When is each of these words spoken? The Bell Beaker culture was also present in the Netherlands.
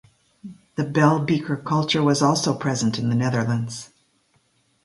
The 0.77 0.83
Bell 0.83 1.19
Beaker 1.19 1.55
culture 1.55 2.01
was 2.01 2.23
also 2.23 2.55
present 2.55 2.97
in 2.97 3.09
the 3.09 3.15
Netherlands. 3.15 3.91